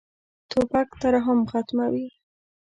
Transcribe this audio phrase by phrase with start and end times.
[0.49, 2.07] توپک ترحم ختموي.